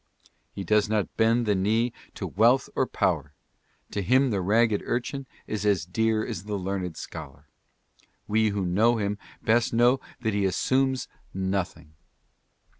[0.51, 3.33] He does not bend the knee to wealth or power.
[3.91, 7.45] To him the ragged urchin is as dear as the learned scholar.
[8.27, 11.93] We who know him best know that he assumes nothing.